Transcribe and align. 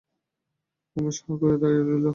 উমেশ 0.95 1.17
হাঁ 1.21 1.35
করিয়া 1.39 1.57
দাঁড়াইয়া 1.61 1.83
রহিল। 1.83 2.05